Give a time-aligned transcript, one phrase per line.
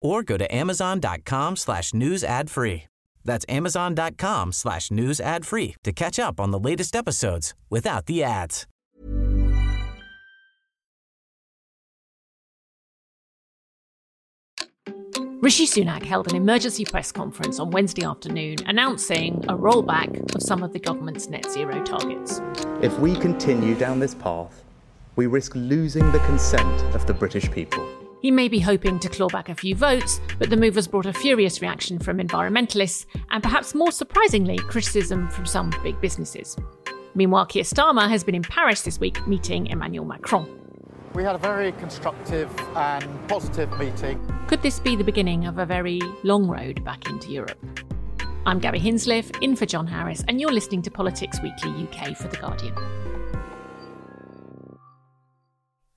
[0.00, 2.84] or go to amazon.com slash news ad free.
[3.24, 8.22] That's amazon.com slash news ad free to catch up on the latest episodes without the
[8.22, 8.66] ads.
[15.40, 20.64] Rishi Sunak held an emergency press conference on Wednesday afternoon announcing a rollback of some
[20.64, 22.40] of the government's net zero targets.
[22.82, 24.64] If we continue down this path,
[25.14, 28.07] we risk losing the consent of the British people.
[28.20, 31.06] He may be hoping to claw back a few votes, but the move has brought
[31.06, 36.56] a furious reaction from environmentalists and perhaps more surprisingly, criticism from some big businesses.
[37.14, 40.54] Meanwhile, Keir Starmer has been in Paris this week meeting Emmanuel Macron.
[41.14, 44.20] We had a very constructive and positive meeting.
[44.48, 47.58] Could this be the beginning of a very long road back into Europe?
[48.46, 52.28] I'm Gaby Hinsliff, in for John Harris, and you're listening to Politics Weekly UK for
[52.28, 52.74] The Guardian.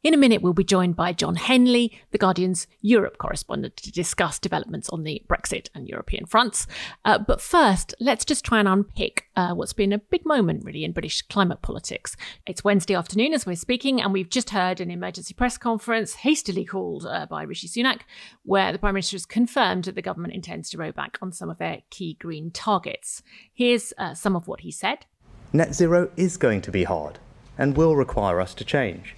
[0.04, 4.40] In a minute, we'll be joined by Jon Henley, The Guardian's Europe correspondent, to discuss
[4.40, 6.66] developments on the Brexit and European fronts.
[7.06, 10.84] Uh, but first, let's just try and unpick uh, what's been a big moment, really,
[10.84, 12.18] in British climate politics.
[12.48, 16.66] It's Wednesday afternoon as we're speaking, and we've just heard an emergency press conference, hastily
[16.66, 18.00] called uh, by Rishi Sunak,
[18.42, 21.52] where the Prime Minister has confirmed that the government intends to row back on some
[21.52, 23.22] of their key green targets.
[23.54, 25.06] Here's uh, some of what he said
[25.54, 27.20] Net zero is going to be hard
[27.56, 29.16] and will require us to change.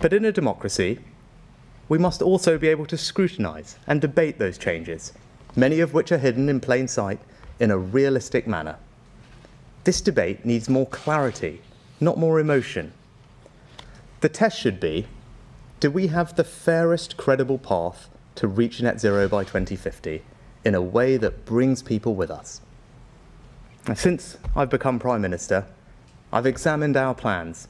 [0.00, 1.00] But in a democracy,
[1.88, 5.12] we must also be able to scrutinise and debate those changes,
[5.56, 7.18] many of which are hidden in plain sight,
[7.58, 8.76] in a realistic manner.
[9.84, 11.62] This debate needs more clarity,
[12.00, 12.92] not more emotion.
[14.20, 15.06] The test should be
[15.80, 20.22] do we have the fairest credible path to reach net zero by 2050
[20.64, 22.60] in a way that brings people with us?
[23.94, 25.66] Since I've become Prime Minister,
[26.32, 27.68] I've examined our plans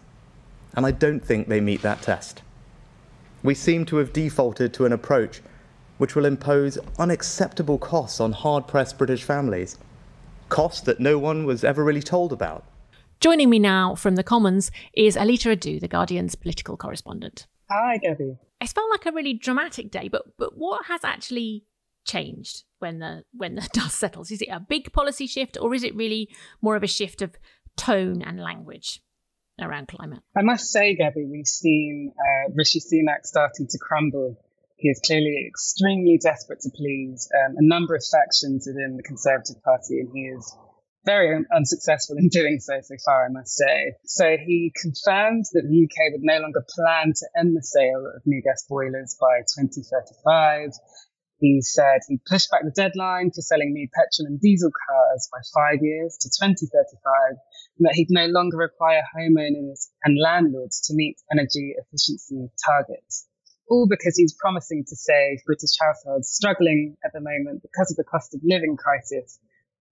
[0.74, 2.42] and I don't think they meet that test.
[3.42, 5.40] We seem to have defaulted to an approach
[5.98, 9.76] which will impose unacceptable costs on hard pressed British families,
[10.48, 12.64] costs that no one was ever really told about.
[13.20, 17.48] Joining me now from the Commons is Aletha Adu, The Guardian's political correspondent.
[17.68, 18.38] Hi, Gaby.
[18.60, 21.64] It's felt like a really dramatic day, but but what has actually
[22.06, 24.30] changed when the when the dust settles?
[24.30, 26.28] Is it a big policy shift, or is it really
[26.62, 27.36] more of a shift of
[27.76, 29.02] tone and language?
[29.60, 30.20] Around climate?
[30.36, 34.38] I must say, Gaby, we've seen uh, Rishi Sunak starting to crumble.
[34.76, 39.60] He is clearly extremely desperate to please um, a number of factions within the Conservative
[39.64, 40.56] Party, and he is
[41.04, 43.94] very un- unsuccessful in doing so so far, I must say.
[44.04, 48.22] So he confirmed that the UK would no longer plan to end the sale of
[48.26, 50.70] new gas boilers by 2035.
[51.40, 55.38] He said he pushed back the deadline for selling new petrol and diesel cars by
[55.54, 56.98] five years to 2035,
[57.30, 57.38] and
[57.80, 63.26] that he'd no longer require homeowners and landlords to meet energy efficiency targets.
[63.68, 68.04] All because he's promising to save British households struggling at the moment because of the
[68.04, 69.38] cost of living crisis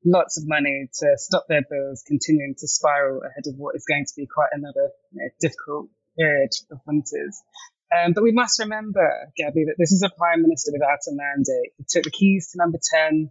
[0.07, 4.05] lots of money to stop their bills continuing to spiral ahead of what is going
[4.07, 7.43] to be quite another you know, difficult period of winters.
[7.91, 11.73] Um, but we must remember, Gaby, that this is a prime minister without a mandate.
[11.77, 13.31] He took the keys to number 10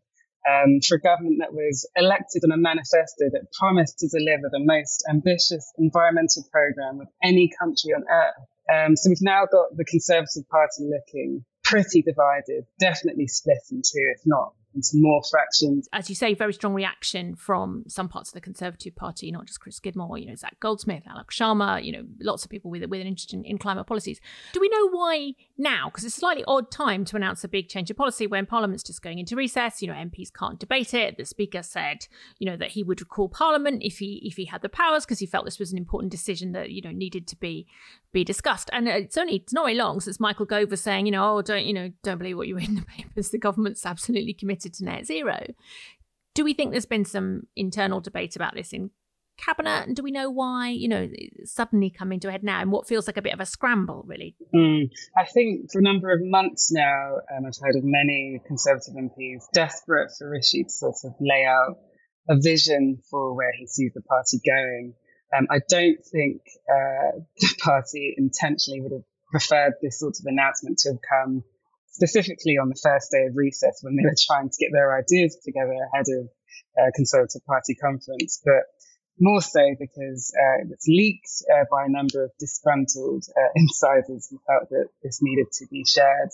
[0.50, 4.60] um, for a government that was elected on a manifesto that promised to deliver the
[4.60, 8.46] most ambitious environmental program of any country on earth.
[8.72, 14.14] Um, so we've now got the Conservative Party looking pretty divided, definitely split in two,
[14.16, 14.54] if not
[14.94, 15.88] more fractions.
[15.94, 19.60] As you say, very strong reaction from some parts of the Conservative Party, not just
[19.60, 23.02] Chris Skidmore, you know, Zac Goldsmith, Alok Sharma, you know, lots of people with, with
[23.02, 24.20] an interest in, in climate policies.
[24.54, 25.90] Do we know why now?
[25.90, 28.84] Because it's a slightly odd time to announce a big change of policy when Parliament's
[28.84, 29.82] just going into recess.
[29.82, 31.18] You know, MPs can't debate it.
[31.18, 32.08] The Speaker said,
[32.40, 35.20] you know, that he would recall Parliament if he if he had the powers because
[35.20, 37.68] he felt this was an important decision that you know needed to be
[38.12, 38.70] be discussed.
[38.74, 41.42] And it's only it's not very long since Michael Gove was saying, you know, oh,
[41.42, 43.30] don't you know, don't believe what you read in the papers.
[43.30, 45.40] The government's absolutely committed to net zero.
[46.34, 48.92] Do we think there's been some internal debate about this in
[49.38, 49.88] cabinet?
[49.88, 51.10] And do we know why, you know,
[51.44, 54.04] suddenly coming to a head now and what feels like a bit of a scramble,
[54.08, 54.36] really?
[54.54, 58.94] Mm, I think for a number of months now, um, I've heard of many Conservative
[58.96, 61.78] MPs desperate for Rishi to sort of lay out
[62.30, 64.94] a vision for where he sees the party going.
[65.36, 70.80] Um, I don't think uh, the party intentionally would have preferred this sort of announcement
[70.80, 71.44] to have come
[71.96, 75.40] specifically on the first day of recess when they were trying to get their ideas
[75.44, 76.28] together ahead of
[76.76, 78.42] uh, Conservative Party conference.
[78.44, 78.68] But
[79.20, 84.40] more so because uh, it's leaked uh, by a number of disgruntled uh, insiders who
[84.46, 86.30] felt that this needed to be shared.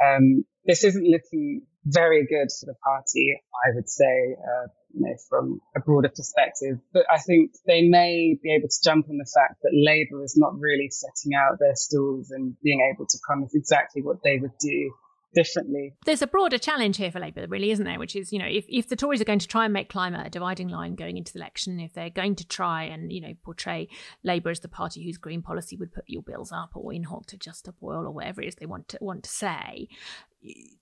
[0.00, 5.14] Um, this isn't looking very good for the party, I would say, uh, you know,
[5.28, 6.78] from a broader perspective.
[6.92, 10.36] But I think they may be able to jump on the fact that Labour is
[10.36, 14.56] not really setting out their stalls and being able to promise exactly what they would
[14.60, 14.92] do
[15.34, 15.94] differently.
[16.04, 17.98] There's a broader challenge here for Labour, really, isn't there?
[17.98, 20.26] Which is, you know, if, if the Tories are going to try and make climate
[20.26, 23.34] a dividing line going into the election, if they're going to try and, you know,
[23.42, 23.88] portray
[24.22, 27.26] Labour as the party whose green policy would put your bills up or in hot
[27.28, 29.88] to just a boil or whatever it is they want to want to say,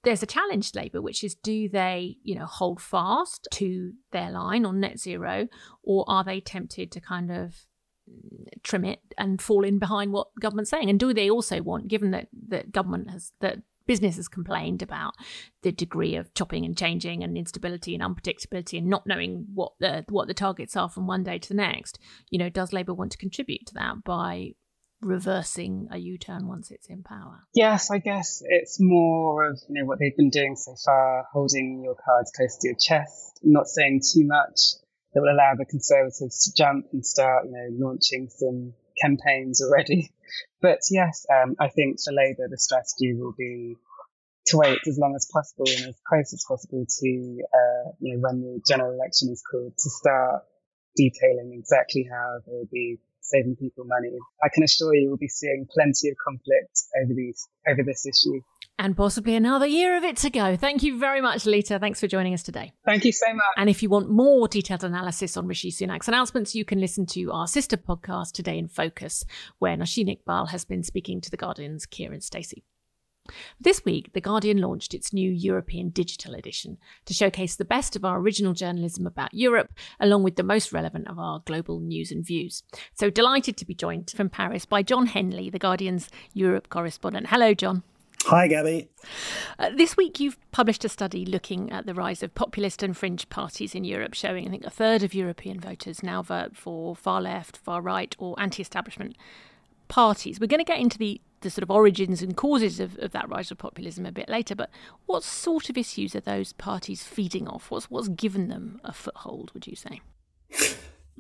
[0.05, 4.31] there's a challenge to Labour, which is do they, you know, hold fast to their
[4.31, 5.49] line on net zero,
[5.83, 7.67] or are they tempted to kind of
[8.63, 10.91] trim it and fall in behind what government's saying?
[10.91, 13.59] And do they also want, given that that government has that
[13.91, 15.15] business has complained about
[15.63, 20.05] the degree of chopping and changing and instability and unpredictability and not knowing what the
[20.09, 21.99] what the targets are from one day to the next.
[22.29, 24.53] You know, does Labour want to contribute to that by
[25.01, 27.41] reversing a U-turn once it's in power?
[27.53, 31.83] Yes, I guess it's more of you know what they've been doing so far, holding
[31.83, 34.61] your cards close to your chest, not saying too much
[35.15, 38.73] that will allow the Conservatives to jump and start, you know, launching some
[39.03, 40.13] campaigns already.
[40.61, 43.77] But yes, um, I think for Labour, the strategy will be
[44.47, 48.21] to wait as long as possible and as close as possible to, uh, you know,
[48.21, 50.43] when the general election is called to start
[50.97, 52.99] detailing exactly how they will be
[53.31, 54.11] saving people money.
[54.43, 58.41] I can assure you we'll be seeing plenty of conflict over these, over this issue
[58.81, 60.57] and possibly another year of it to go.
[60.57, 61.79] Thank you very much, Aletha.
[61.79, 62.73] Thanks for joining us today.
[62.87, 63.45] Thank you so much.
[63.59, 67.31] And if you want more detailed analysis on Rishi Sunak's announcements, you can listen to
[67.31, 69.23] our sister podcast, Today in Focus,
[69.59, 72.65] where Nosheen Iqbal has been speaking to The Guardian's Kiran Stacey.
[73.61, 78.05] This week, The Guardian launched its new European Digital Edition to showcase the best of
[78.05, 82.25] our original journalism about Europe, along with the most relevant of our global news and
[82.25, 82.63] views.
[82.95, 87.29] So, delighted to be joined from Paris by Jon Henley, The Guardian's Europe correspondent.
[87.29, 87.83] Hello, Jon.
[88.25, 88.89] Hi, Gaby.
[89.59, 93.29] Uh, this week, you've published a study looking at the rise of populist and fringe
[93.31, 97.23] parties in Europe, showing I think a third of European voters now vote for far
[97.23, 99.17] left, far right, or anti establishment
[99.89, 100.39] parties.
[100.39, 103.29] We're going to get into the, the sort of origins and causes of, of that
[103.29, 104.71] rise of populism a bit later, but
[105.07, 107.71] what sort of issues are those parties feeding off?
[107.71, 110.01] What's, what's given them a foothold, would you say?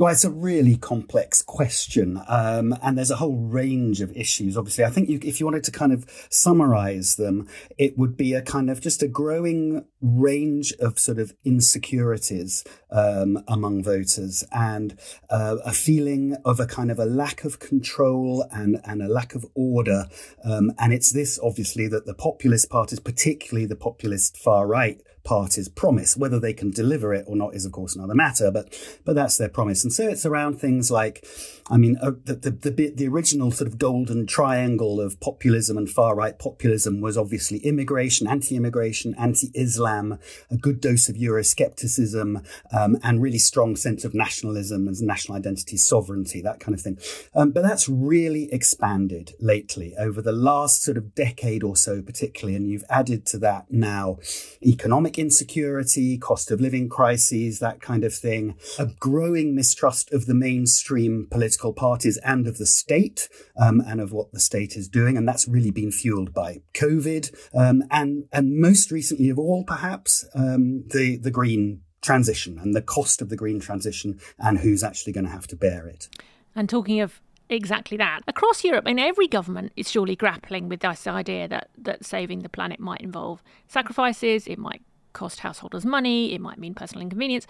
[0.00, 4.56] Well, it's a really complex question, um, and there's a whole range of issues.
[4.56, 8.32] Obviously, I think you, if you wanted to kind of summarize them, it would be
[8.32, 14.98] a kind of just a growing range of sort of insecurities um, among voters and
[15.28, 19.34] uh, a feeling of a kind of a lack of control and and a lack
[19.34, 20.06] of order.
[20.42, 24.98] Um, and it's this obviously that the populist parties, particularly the populist far right
[25.30, 26.16] parties promise.
[26.16, 28.66] Whether they can deliver it or not is, of course, another matter, but
[29.04, 29.84] but that's their promise.
[29.84, 31.24] And so it's around things like,
[31.70, 35.88] I mean, uh, the, the, the, the original sort of golden triangle of populism and
[35.88, 40.18] far right populism was obviously immigration, anti immigration, anti Islam,
[40.50, 42.44] a good dose of Euroscepticism,
[42.76, 46.98] um, and really strong sense of nationalism and national identity, sovereignty, that kind of thing.
[47.36, 52.56] Um, but that's really expanded lately over the last sort of decade or so, particularly.
[52.56, 54.18] And you've added to that now
[54.60, 60.34] economic insecurity, cost of living crises, that kind of thing, a growing mistrust of the
[60.34, 63.28] mainstream political parties and of the state
[63.60, 65.16] um, and of what the state is doing.
[65.16, 70.26] And that's really been fueled by COVID um, and, and most recently of all, perhaps,
[70.34, 75.12] um, the, the green transition and the cost of the green transition and who's actually
[75.12, 76.08] going to have to bear it.
[76.56, 78.20] And talking of exactly that.
[78.26, 82.40] Across Europe, I mean, every government is surely grappling with this idea that, that saving
[82.40, 84.82] the planet might involve sacrifices, it might
[85.12, 87.46] cost householders money, it might mean personal inconvenience.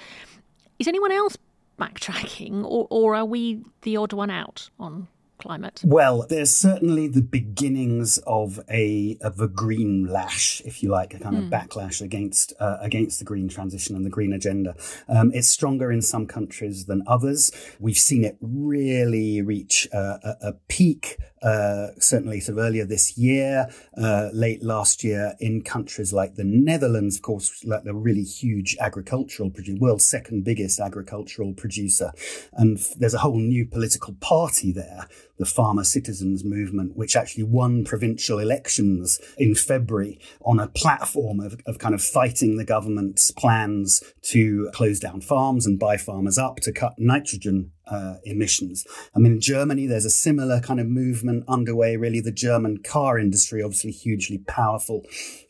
[0.78, 1.36] Is anyone else
[1.78, 5.08] backtracking, or, or are we the odd one out on
[5.40, 5.80] climate?
[5.84, 11.18] Well, there's certainly the beginnings of a of a green lash, if you like, a
[11.18, 11.38] kind mm.
[11.38, 11.54] of hmm.
[11.54, 14.74] backlash against uh, against the green transition and the green agenda.
[15.08, 17.50] Um, it's stronger in some countries than others.
[17.78, 23.16] We've seen it really reach uh, a, a, peak, uh, certainly sort of earlier this
[23.16, 28.22] year, uh, late last year, in countries like the Netherlands, of course, like the really
[28.22, 32.12] huge agricultural producer, world's second biggest agricultural producer,
[32.52, 35.06] and there's a whole new political party there
[35.40, 41.58] the Farmer Citizens Movement, which actually won provincial elections in February on a platform of,
[41.66, 46.56] of kind of fighting the government's plans to close down farms and buy farmers up
[46.56, 48.86] to cut nitrogen uh, emissions.
[49.14, 51.96] I mean, in Germany, there's a similar kind of movement underway.
[51.96, 55.02] Really, the German car industry, obviously hugely powerful,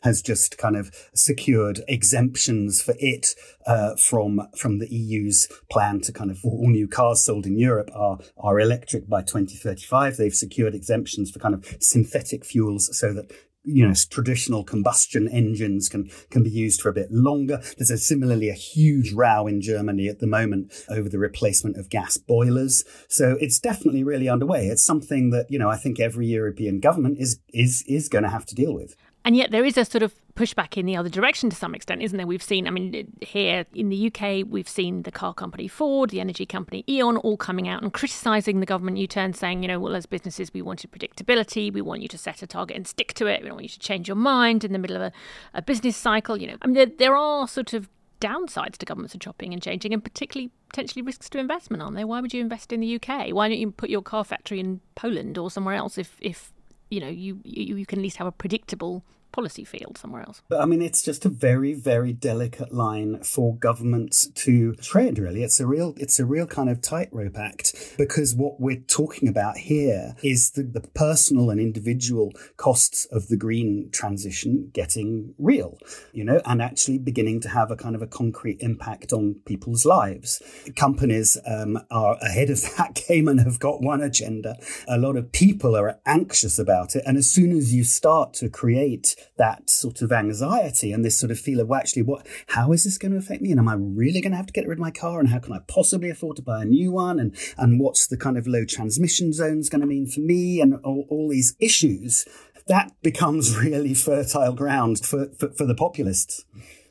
[0.02, 3.34] has just kind of secured exemptions for it
[3.66, 7.90] uh, from from the EU's plan to kind of all new cars sold in Europe
[7.94, 10.16] are are electric by 2035.
[10.16, 13.30] They've secured exemptions for kind of synthetic fuels so that
[13.64, 17.60] you know traditional combustion engines can can be used for a bit longer.
[17.76, 21.90] There's a, similarly a huge row in germany at the moment over the replacement of
[21.90, 22.84] gas boilers.
[23.08, 24.66] So it's definitely really underway.
[24.66, 28.30] It's something that you know i think every european government is is is going to
[28.30, 28.96] have to deal with.
[29.24, 32.02] And yet there is a sort of pushback in the other direction to some extent,
[32.02, 32.26] isn't there?
[32.26, 36.20] We've seen, I mean, here in the UK, we've seen the car company Ford, the
[36.20, 39.78] energy company E.ON, all coming out and criticising the government U turn, saying, you know,
[39.78, 41.72] well, as businesses, we wanted predictability.
[41.72, 43.42] We want you to set a target and stick to it.
[43.42, 45.12] We don't want you to change your mind in the middle of a,
[45.54, 46.36] a business cycle.
[46.36, 47.88] You know, I mean, there, there are sort of
[48.20, 52.06] downsides to governments and chopping and changing, and particularly potentially risks to investment, aren't there?
[52.06, 53.32] Why would you invest in the UK?
[53.32, 56.52] Why don't you put your car factory in Poland or somewhere else if, if
[56.90, 60.42] you know you, you, you can at least have a predictable policy field somewhere else.
[60.50, 65.18] I mean, it's just a very, very delicate line for governments to tread.
[65.18, 69.28] Really, it's a real, it's a real kind of tightrope act because what we're talking
[69.28, 75.78] about here is the, the personal and individual costs of the green transition getting real,
[76.12, 79.84] you know, and actually beginning to have a kind of a concrete impact on people's
[79.84, 80.42] lives.
[80.76, 84.56] Companies um, are ahead of that game and have got one agenda.
[84.88, 88.48] A lot of people are anxious about it, and as soon as you start to
[88.48, 92.72] create that sort of anxiety and this sort of feel of, well, actually, what, how
[92.72, 93.50] is this going to affect me?
[93.50, 95.20] And am I really going to have to get rid of my car?
[95.20, 97.18] And how can I possibly afford to buy a new one?
[97.18, 100.60] And, and what's the kind of low transmission zones going to mean for me?
[100.60, 102.26] And all, all these issues
[102.70, 106.44] that becomes really fertile ground for, for, for the populists.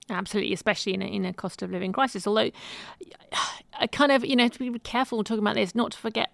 [0.09, 2.27] Absolutely, especially in a, in a cost of living crisis.
[2.27, 2.51] Although,
[3.79, 6.31] I kind of, you know, to be careful talking about this, not to forget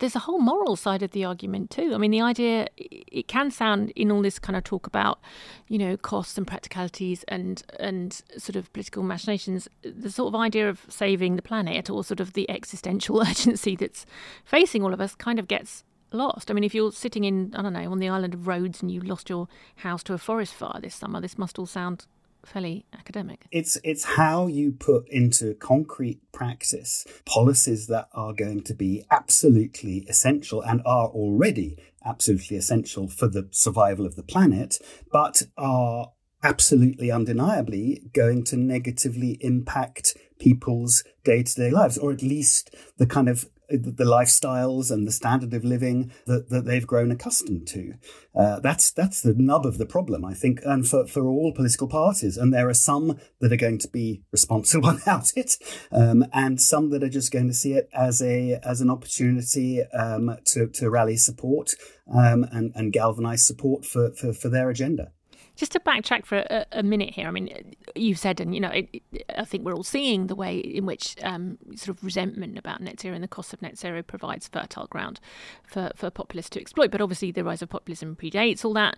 [0.00, 1.92] there's a whole moral side of the argument too.
[1.94, 5.20] I mean, the idea it can sound in all this kind of talk about,
[5.68, 10.68] you know, costs and practicalities and and sort of political machinations, the sort of idea
[10.68, 14.04] of saving the planet or sort of the existential urgency that's
[14.44, 16.50] facing all of us kind of gets lost.
[16.50, 18.90] I mean, if you're sitting in, I don't know, on the island of Rhodes and
[18.90, 22.06] you lost your house to a forest fire this summer, this must all sound
[22.44, 23.46] fairly academic.
[23.50, 30.06] It's it's how you put into concrete practice policies that are going to be absolutely
[30.08, 34.78] essential and are already absolutely essential for the survival of the planet,
[35.12, 43.06] but are absolutely undeniably going to negatively impact people's day-to-day lives or at least the
[43.06, 47.94] kind of the lifestyles and the standard of living that, that they've grown accustomed to.
[48.34, 51.88] Uh, that's that's the nub of the problem, I think, and for, for all political
[51.88, 52.36] parties.
[52.36, 55.56] And there are some that are going to be responsible about it,
[55.92, 59.82] um, and some that are just going to see it as a as an opportunity
[59.82, 61.74] um, to to rally support
[62.12, 65.12] um, and and galvanize support for, for, for their agenda.
[65.60, 68.70] Just to backtrack for a, a minute here, I mean, you said, and you know,
[68.70, 72.56] it, it, I think we're all seeing the way in which um, sort of resentment
[72.56, 75.20] about net zero and the cost of net zero provides fertile ground
[75.62, 76.90] for, for populists to exploit.
[76.90, 78.96] But obviously, the rise of populism predates all that.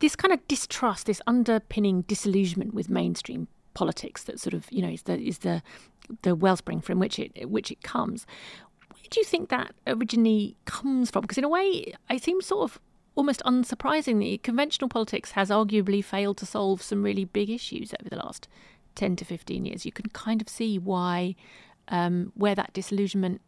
[0.00, 4.88] This kind of distrust, this underpinning disillusionment with mainstream politics that sort of you know
[4.88, 5.62] is the is the
[6.22, 8.26] the wellspring from which it which it comes.
[8.88, 11.20] Where do you think that originally comes from?
[11.20, 12.80] Because in a way, it seems sort of
[13.14, 18.16] almost unsurprisingly, conventional politics has arguably failed to solve some really big issues over the
[18.16, 18.48] last
[18.94, 19.86] 10 to 15 years.
[19.86, 21.34] You can kind of see why,
[21.88, 23.40] um, where that disillusionment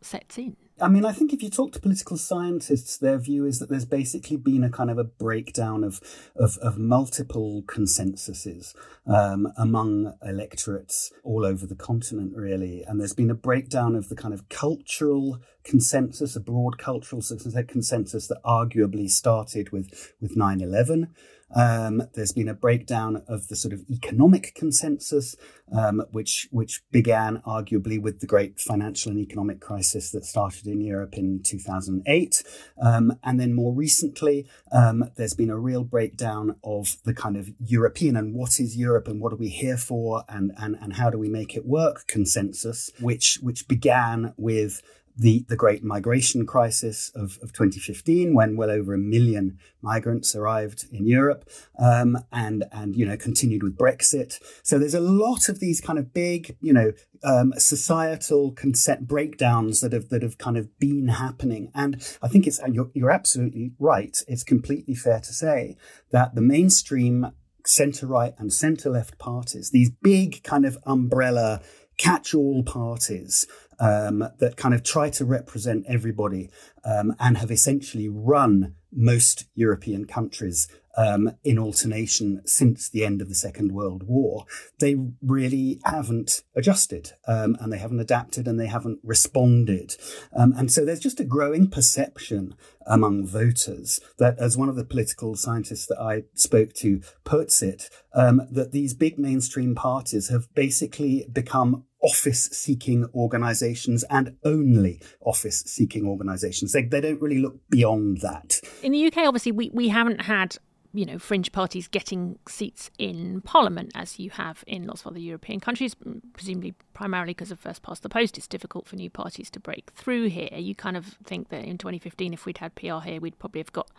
[0.00, 0.56] sets in.
[0.80, 3.84] I mean, I think if you talk to political scientists, their view is that there's
[3.84, 6.00] basically been a kind of a breakdown of
[6.34, 8.74] of, of multiple consensuses
[9.06, 14.16] um, among electorates all over the continent, really, and there's been a breakdown of the
[14.16, 21.10] kind of cultural consensus, a broad cultural consensus that arguably started with with 9/11.
[21.54, 25.36] Um, there's been a breakdown of the sort of economic consensus,
[25.76, 30.80] um, which which began arguably with the great financial and economic crisis that started in
[30.80, 32.42] Europe in 2008,
[32.80, 37.50] um, and then more recently, um, there's been a real breakdown of the kind of
[37.60, 41.10] European and what is Europe and what are we here for and and and how
[41.10, 44.82] do we make it work consensus, which which began with
[45.16, 50.86] the, the great migration crisis of, of 2015, when well over a million migrants arrived
[50.90, 54.40] in Europe, um, and and you know continued with Brexit.
[54.62, 56.92] So there's a lot of these kind of big, you know,
[57.22, 61.70] um, societal consent breakdowns that have that have kind of been happening.
[61.74, 64.16] And I think it's you're, you're absolutely right.
[64.26, 65.76] It's completely fair to say
[66.10, 67.32] that the mainstream
[67.66, 71.62] centre right and centre left parties, these big kind of umbrella
[71.96, 73.46] catch all parties
[73.80, 76.50] um, that kind of try to represent everybody
[76.84, 83.28] um, and have essentially run most European countries um, in alternation since the end of
[83.28, 84.46] the Second World War,
[84.78, 89.96] they really haven't adjusted um, and they haven't adapted and they haven't responded.
[90.34, 92.54] Um, and so there's just a growing perception
[92.86, 97.88] among voters that, as one of the political scientists that I spoke to puts it,
[98.12, 105.60] um, that these big mainstream parties have basically become office seeking organizations and only office
[105.66, 106.72] seeking organizations.
[106.72, 108.60] They, they don't really look beyond that.
[108.82, 110.58] In the UK, obviously, we, we haven't had
[110.94, 115.18] you know, fringe parties getting seats in parliament as you have in lots of other
[115.18, 115.96] European countries,
[116.32, 118.38] presumably primarily because of first past the post.
[118.38, 120.48] It's difficult for new parties to break through here.
[120.52, 123.72] You kind of think that in 2015, if we'd had PR here, we'd probably have
[123.72, 123.90] got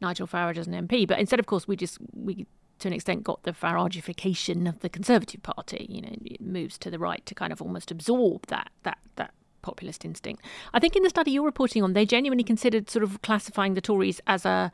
[0.00, 1.06] Nigel Farage as an MP.
[1.06, 2.46] But instead, of course, we just we
[2.78, 5.86] to an extent got the Faragification of the Conservative Party.
[5.88, 9.32] You know, it moves to the right to kind of almost absorb that that that
[9.62, 10.44] populist instinct.
[10.72, 13.80] I think in the study you're reporting on, they genuinely considered sort of classifying the
[13.80, 14.70] Tories as a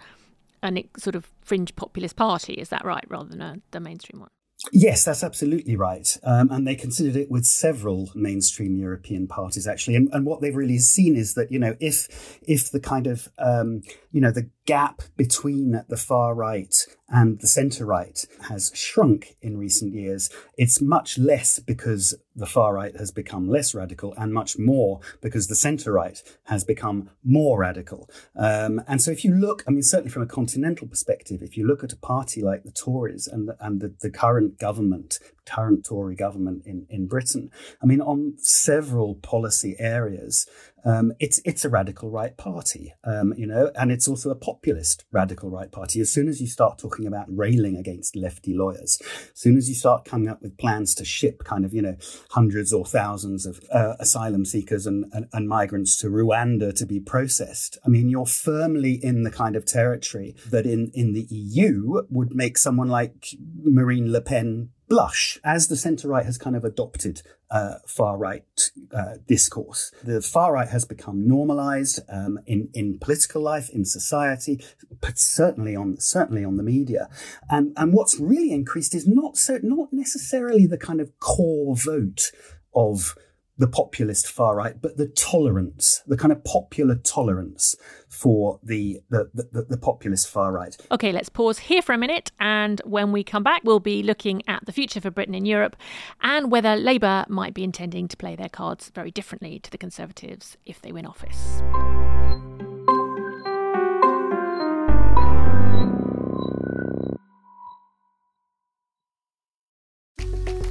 [0.62, 2.54] an sort of fringe populist party.
[2.54, 4.30] Is that right, rather than a, the mainstream one?
[4.70, 6.16] Yes, that's absolutely right.
[6.22, 9.96] Um, and they considered it with several mainstream European parties, actually.
[9.96, 13.28] And, and, what they've really seen is that, you know, if if the kind of,
[13.38, 13.82] um,
[14.12, 16.74] you know, the gap between the far right
[17.08, 22.72] and the centre right has shrunk in recent years, it's much less because the far
[22.72, 27.58] right has become less radical and much more because the centre right has become more
[27.58, 28.08] radical.
[28.34, 31.66] Um, and so if you look, I mean, certainly from a continental perspective, if you
[31.66, 35.84] look at a party like the Tories and the, and the, the current government, current
[35.84, 37.50] Tory government in, in Britain,
[37.82, 40.46] I mean, on several policy areas,
[40.84, 45.04] um, it's it's a radical right party, um, you know, and it's also a populist
[45.12, 46.00] radical right party.
[46.00, 49.74] As soon as you start talking about railing against lefty lawyers, as soon as you
[49.74, 51.96] start coming up with plans to ship kind of you know
[52.30, 57.00] hundreds or thousands of uh, asylum seekers and, and, and migrants to Rwanda to be
[57.00, 62.02] processed, I mean, you're firmly in the kind of territory that in in the EU
[62.10, 63.28] would make someone like
[63.62, 68.70] Marine Le Pen blush as the centre right has kind of adopted uh, far right
[68.94, 69.90] uh, discourse.
[70.04, 74.62] The far right has become normalised um, in in political life, in society,
[75.00, 77.08] but certainly on certainly on the media.
[77.48, 82.30] And and what's really increased is not so not necessarily the kind of core vote
[82.74, 83.16] of
[83.58, 87.76] the populist far right, but the tolerance, the kind of popular tolerance
[88.08, 90.76] for the, the, the, the, populist far right.
[90.90, 92.32] Okay, let's pause here for a minute.
[92.40, 95.76] And when we come back, we'll be looking at the future for Britain in Europe
[96.22, 100.56] and whether Labour might be intending to play their cards very differently to the Conservatives
[100.64, 101.62] if they win office.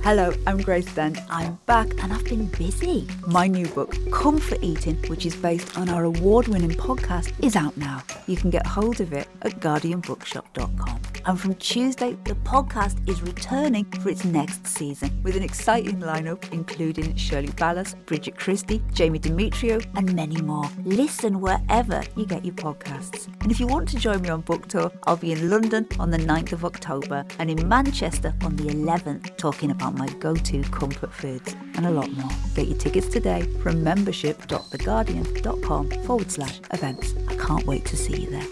[0.03, 1.19] Hello, I'm Grace Dent.
[1.29, 3.07] I'm back and I've been busy.
[3.27, 7.77] My new book, Comfort Eating, which is based on our award winning podcast, is out
[7.77, 8.01] now.
[8.25, 11.01] You can get hold of it at guardianbookshop.com.
[11.23, 16.51] And from Tuesday, the podcast is returning for its next season with an exciting lineup
[16.51, 20.67] including Shirley Ballas, Bridget Christie, Jamie Demetriou, and many more.
[20.83, 23.27] Listen wherever you get your podcasts.
[23.41, 26.09] And if you want to join me on book tour, I'll be in London on
[26.09, 30.63] the 9th of October and in Manchester on the 11th talking about my go to
[30.63, 32.31] comfort foods and a lot more.
[32.55, 37.13] Get your tickets today from membership.theguardian.com forward slash events.
[37.27, 38.47] I can't wait to see you there.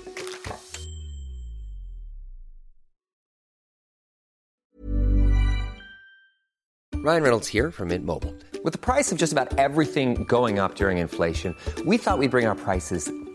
[7.01, 8.35] Ryan Reynolds here from Mint Mobile.
[8.61, 12.45] With the price of just about everything going up during inflation, we thought we'd bring
[12.45, 13.09] our prices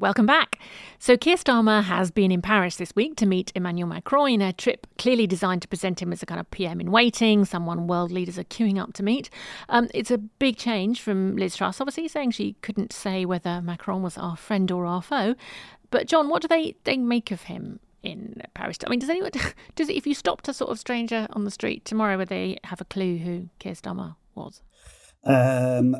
[0.00, 0.60] Welcome back.
[1.00, 4.52] So, Keir Starmer has been in Paris this week to meet Emmanuel Macron in a
[4.52, 8.12] trip clearly designed to present him as a kind of PM in waiting, someone world
[8.12, 9.28] leaders are queuing up to meet.
[9.68, 14.02] Um, it's a big change from Liz Truss, obviously, saying she couldn't say whether Macron
[14.02, 15.34] was our friend or our foe.
[15.90, 18.78] But, Jon, what do they, they make of him in Paris?
[18.86, 19.32] I mean, does anyone,
[19.74, 22.80] does if you stopped a sort of stranger on the street tomorrow, would they have
[22.80, 24.62] a clue who Keir Starmer was?
[25.24, 25.96] Um,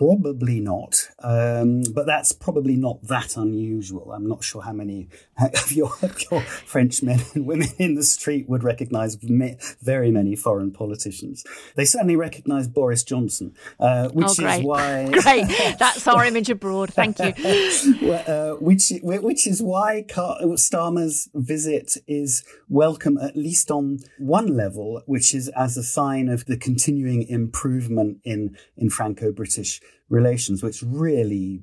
[0.00, 4.12] Probably not, um, but that's probably not that unusual.
[4.12, 5.92] I'm not sure how many of your,
[6.30, 11.44] your French men and women in the street would recognise very many foreign politicians.
[11.74, 15.76] They certainly recognise Boris Johnson, uh, which oh, is why great.
[15.78, 16.94] That's our image abroad.
[16.94, 18.12] Thank you.
[18.12, 25.34] uh, which which is why Starmer's visit is welcome, at least on one level, which
[25.34, 31.62] is as a sign of the continuing improvement in in Franco-British relations, which really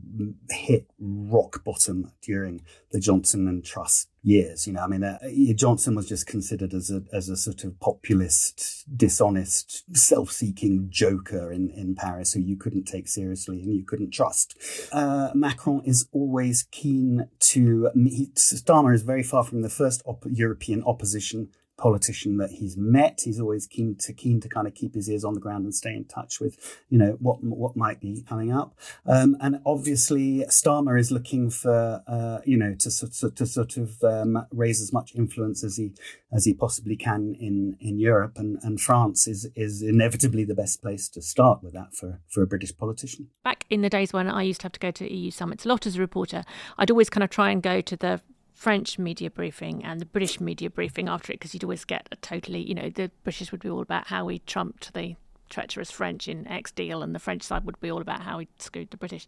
[0.49, 2.61] hit rock bottom during
[2.91, 4.65] the Johnson and Truss years.
[4.65, 5.19] You know, I mean, uh,
[5.53, 11.69] Johnson was just considered as a as a sort of populist, dishonest, self-seeking joker in
[11.71, 14.57] in Paris who you couldn't take seriously and you couldn't trust.
[14.91, 17.89] Uh, Macron is always keen to.
[17.95, 23.21] He, Starmer is very far from the first op- European opposition politician that he's met.
[23.23, 25.73] He's always keen to keen to kind of keep his ears on the ground and
[25.73, 26.57] stay in touch with,
[26.89, 28.77] you know, what what might be coming up.
[29.05, 34.03] Um, and obviously, Starmer is looking for, uh, you know, to sort to sort of
[34.03, 35.93] um, raise as much influence as he
[36.31, 38.37] as he possibly can in in Europe.
[38.37, 42.41] And and France is is inevitably the best place to start with that for for
[42.41, 43.29] a British politician.
[43.43, 45.69] Back in the days when I used to have to go to EU summits a
[45.69, 46.43] lot as a reporter,
[46.77, 48.21] I'd always kind of try and go to the
[48.57, 52.15] French media briefing and the British media briefing after it because you'd always get a
[52.15, 55.15] totally, you know, the British would be all about how we trumped the
[55.49, 58.47] treacherous French in X deal, and the French side would be all about how he
[58.59, 59.25] screwed the British.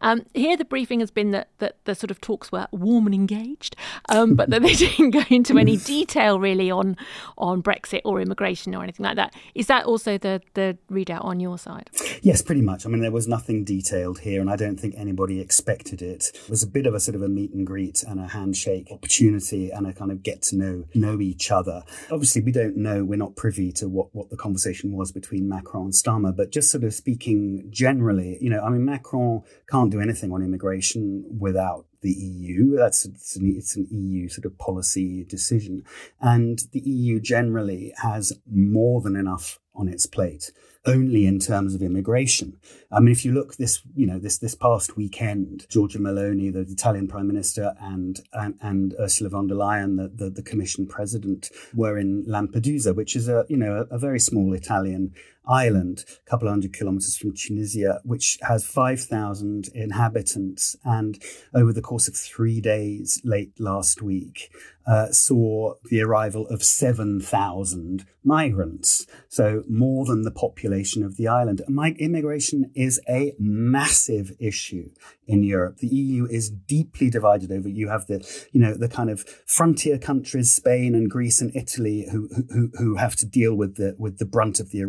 [0.00, 3.14] Um, here, the briefing has been that, that the sort of talks were warm and
[3.14, 3.76] engaged,
[4.08, 6.96] um, but that they didn't go into any detail really on
[7.38, 9.34] on Brexit or immigration or anything like that.
[9.54, 11.90] Is that also the the readout on your side?
[12.22, 12.86] Yes, pretty much.
[12.86, 16.30] I mean, there was nothing detailed here, and I don't think anybody expected it.
[16.34, 18.88] It was a bit of a sort of a meet and greet and a handshake
[18.90, 21.82] opportunity and a kind of get to know know each other.
[22.10, 23.04] Obviously, we don't know.
[23.04, 25.48] We're not privy to what what the conversation was between.
[25.56, 29.90] Macron and Starmer, but just sort of speaking generally, you know, I mean, Macron can't
[29.90, 32.76] do anything on immigration without the EU.
[32.76, 35.84] That's it's an, it's an, EU sort of policy decision,
[36.20, 40.52] and the EU generally has more than enough on its plate
[40.86, 42.56] only in terms of immigration.
[42.92, 46.60] I mean, if you look this, you know, this this past weekend, Giorgia Meloni, the
[46.60, 51.50] Italian Prime Minister, and and, and Ursula von der Leyen, the, the, the Commission President,
[51.74, 55.12] were in Lampedusa, which is a you know a, a very small Italian
[55.46, 60.76] island, a couple of hundred kilometers from Tunisia, which has 5,000 inhabitants.
[60.84, 61.22] And
[61.54, 64.50] over the course of three days late last week,
[64.86, 69.06] uh, saw the arrival of 7,000 migrants.
[69.28, 71.62] So more than the population of the island.
[71.68, 74.90] My, immigration is a massive issue
[75.26, 75.78] in Europe.
[75.78, 77.68] The EU is deeply divided over.
[77.68, 82.06] You have the, you know, the kind of frontier countries, Spain and Greece and Italy,
[82.10, 84.82] who who, who have to deal with the with the brunt of the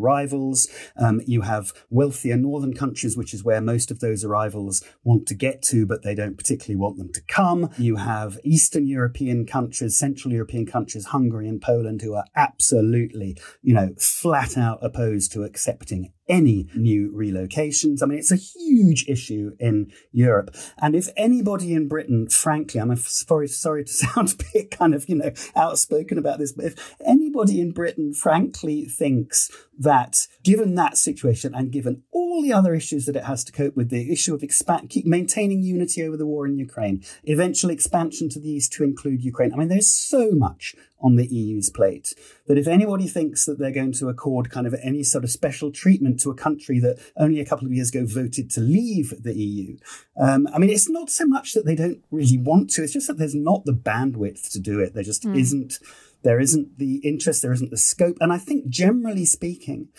[0.48, 0.68] arrivals.
[0.98, 5.36] Um, you have wealthier northern countries, which is where most of those arrivals want to
[5.36, 7.70] get to, but they don't particularly want them to come.
[7.78, 13.74] You have Eastern European countries, Central European countries, Hungary and Poland, who are absolutely, you
[13.74, 18.02] know, flat out opposed to accepting any new relocations.
[18.02, 20.56] I mean, it's a huge issue in Europe.
[20.80, 25.08] And if anybody in Britain, frankly, I'm sorry, sorry to sound a bit kind of,
[25.08, 30.98] you know, outspoken about this, but if anybody in Britain, frankly, thinks that given that
[30.98, 34.34] situation and given all the other issues that it has to cope with, the issue
[34.34, 38.74] of expand, keep maintaining unity over the war in Ukraine, eventual expansion to the east
[38.74, 39.54] to include Ukraine.
[39.54, 42.14] I mean, there's so much on the EU's plate.
[42.48, 45.72] That if anybody thinks that they're going to accord kind of any sort of special
[45.72, 49.36] treatment to a country that only a couple of years ago voted to leave the
[49.36, 49.78] EU,
[50.20, 53.08] um, I mean, it's not so much that they don't really want to, it's just
[53.08, 54.94] that there's not the bandwidth to do it.
[54.94, 55.38] There just mm.
[55.38, 55.80] isn't.
[56.24, 58.18] There isn't the interest, there isn't the scope.
[58.20, 59.90] And I think generally speaking,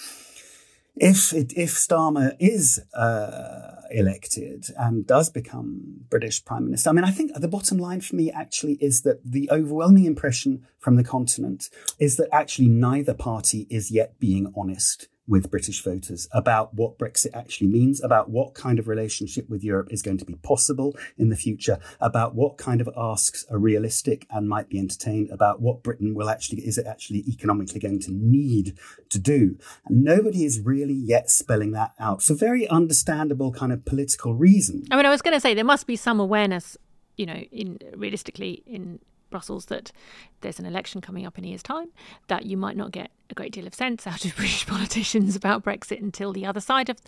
[1.01, 7.05] if it, if Starmer is uh, elected and does become British Prime Minister, I mean,
[7.05, 11.05] I think the bottom line for me actually is that the overwhelming impression from the
[11.05, 16.99] continent is that actually neither party is yet being honest with British voters about what
[16.99, 20.97] Brexit actually means, about what kind of relationship with Europe is going to be possible
[21.17, 25.61] in the future, about what kind of asks are realistic and might be entertained, about
[25.61, 28.77] what Britain will actually, is it actually economically going to need
[29.11, 29.57] to do.
[29.87, 34.89] And nobody is really yet spelling that out for very understandable kind of political reasons.
[34.91, 36.77] I mean, I was going to say there must be some awareness,
[37.17, 39.93] you know, in realistically in Brussels that
[40.41, 41.89] there's an election coming up in a year's time,
[42.29, 45.65] that you might not get a great deal of sense out of British politicians about
[45.65, 46.99] Brexit until the other side of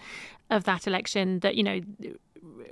[0.49, 1.41] of that election.
[1.41, 1.81] That you know,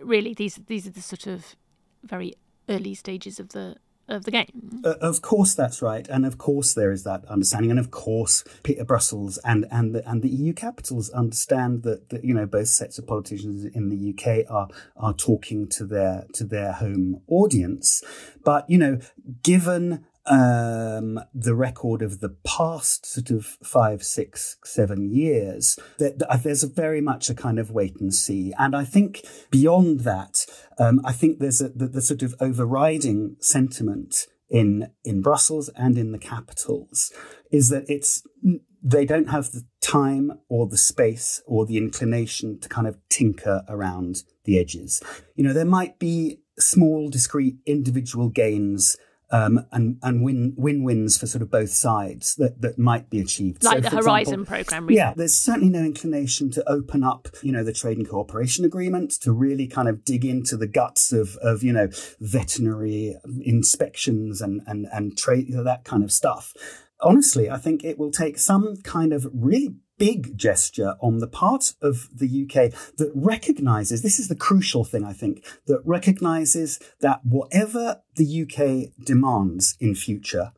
[0.01, 1.57] really these these are the sort of
[2.03, 2.35] very
[2.69, 3.77] early stages of the
[4.09, 4.81] of the game.
[4.85, 8.45] Uh, of course, that's right, and of course there is that understanding, and of course
[8.63, 12.69] Peter Brussels and and the, and the EU capitals understand that, that you know both
[12.69, 18.03] sets of politicians in the UK are are talking to their to their home audience,
[18.45, 18.99] but you know
[19.43, 26.43] given um, the record of the past sort of five, six, seven years, that, that
[26.43, 28.53] there's very much a kind of wait and see.
[28.59, 30.47] And I think beyond that,
[30.79, 35.99] um, I think there's a, the, the sort of overriding sentiment in in Brussels and
[35.99, 37.13] in the capitals
[37.51, 38.23] is that it's
[38.83, 43.63] they don't have the time or the space or the inclination to kind of tinker
[43.69, 45.03] around the edges.
[45.35, 48.97] You know, there might be small, discrete individual gains
[49.31, 53.21] um, and and win win wins for sort of both sides that, that might be
[53.21, 53.63] achieved.
[53.63, 54.91] Like so, the Horizon program.
[54.91, 59.13] Yeah, there's certainly no inclination to open up, you know, the trade and cooperation agreement
[59.23, 61.89] to really kind of dig into the guts of of you know
[62.21, 66.55] veterinary inspections and and and trade you know, that kind of stuff.
[67.01, 71.75] Honestly, I think it will take some kind of really big gesture on the part
[71.83, 77.21] of the UK that recognizes this is the crucial thing, I think, that recognizes that
[77.25, 80.53] whatever the UK demands in future,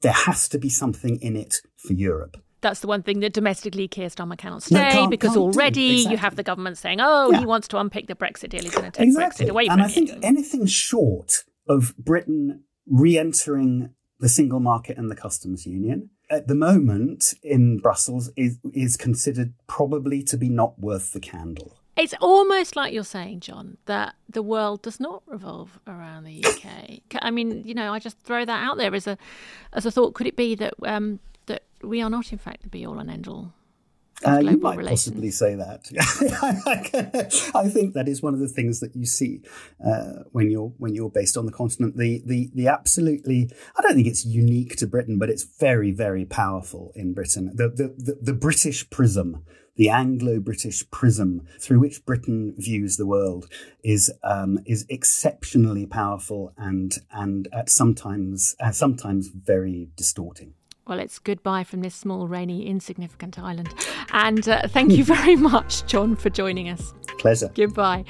[0.00, 3.86] there has to be something in it for Europe that's the one thing that domestically
[3.86, 6.12] Keir Starmer cannot stay no, can't, because can't already exactly.
[6.12, 7.40] you have the government saying, "Oh, yeah.
[7.40, 8.62] he wants to unpick the Brexit deal.
[8.62, 9.46] He's going to take exactly.
[9.46, 15.10] Brexit away from and I think anything short of Britain re-entering the single market and
[15.10, 20.78] the customs union at the moment in Brussels is is considered probably to be not
[20.78, 21.76] worth the candle.
[21.96, 27.00] It's almost like you're saying, Jon, that the world does not revolve around the UK.
[27.22, 29.16] I mean, you know, I just throw that out there as a
[29.72, 30.14] as a thought.
[30.14, 33.10] Could it be that um, that we are not, in fact, the be all and
[33.10, 33.52] end all
[34.24, 35.04] uh, you might relations.
[35.04, 35.90] possibly say that.
[37.54, 39.42] I think that is one of the things that you see
[39.84, 41.96] uh, when you're when you're based on the continent.
[41.96, 43.50] The the the absolutely.
[43.76, 47.52] I don't think it's unique to Britain, but it's very very powerful in Britain.
[47.54, 49.44] The the the, the British prism.
[49.78, 53.46] The Anglo-British prism through which Britain views the world
[53.84, 60.54] is um, is exceptionally powerful and and at sometimes uh, sometimes very distorting.
[60.86, 63.74] Well, it's goodbye from this small, rainy, insignificant island.
[64.12, 66.94] And uh, thank you very much, Jon, for joining us.
[67.18, 67.50] Pleasure.
[67.54, 68.04] Goodbye.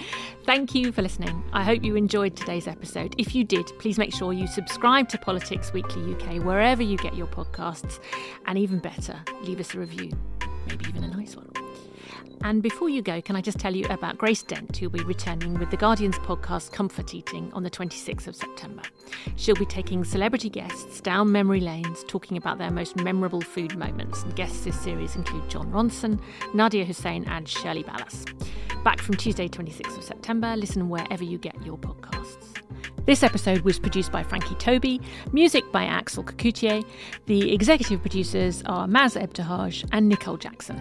[0.45, 1.43] Thank you for listening.
[1.55, 3.15] I hope you enjoyed today's episode.
[3.17, 7.15] If you did, please make sure you subscribe to Politics Weekly UK wherever you get
[7.15, 7.99] your podcasts.
[8.47, 10.11] And even better, leave us a review,
[10.67, 11.49] maybe even a nice one.
[12.43, 15.55] And before you go, can I just tell you about Grace Dent, who'll be returning
[15.55, 18.83] with The Guardian's podcast Comfort Eating on the 26th of September.
[19.37, 24.23] She'll be taking celebrity guests down memory lanes, talking about their most memorable food moments.
[24.23, 26.21] And guests this series include Jon Ronson,
[26.55, 28.25] Nadiya Hussain, and Shirley Ballas.
[28.85, 32.57] Back from Tuesday, 26th of September, listen wherever you get your podcasts.
[33.07, 35.01] This episode was produced by Frankie Tobi,
[35.33, 36.85] music by Axel Kacoutié.
[37.27, 40.81] The executive producers are Maz Ebtehaj and Nicole Jackson.